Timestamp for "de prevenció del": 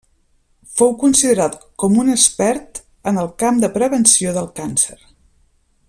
3.65-4.49